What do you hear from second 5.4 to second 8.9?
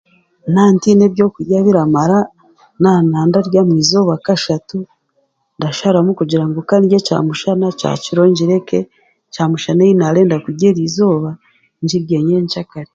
ndasharamu kugira ngu kandye kyamishana kyakiro ngireke